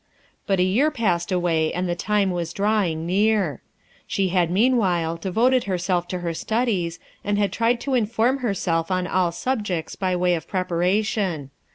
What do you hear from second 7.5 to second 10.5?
tried to inform herself on all subjects by way of